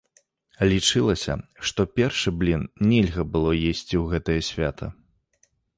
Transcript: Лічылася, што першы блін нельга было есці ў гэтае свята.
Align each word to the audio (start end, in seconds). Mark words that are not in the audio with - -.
Лічылася, 0.71 1.33
што 1.71 1.85
першы 1.99 2.35
блін 2.41 2.61
нельга 2.93 3.29
было 3.37 3.51
есці 3.71 3.95
ў 4.03 4.05
гэтае 4.17 4.41
свята. 4.51 4.95